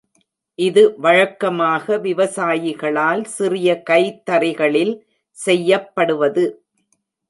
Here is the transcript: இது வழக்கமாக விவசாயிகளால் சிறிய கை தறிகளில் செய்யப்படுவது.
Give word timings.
இது 0.59 0.83
வழக்கமாக 0.97 1.97
விவசாயிகளால் 1.97 3.23
சிறிய 3.35 3.69
கை 3.81 4.03
தறிகளில் 4.29 4.93
செய்யப்படுவது. 5.37 6.45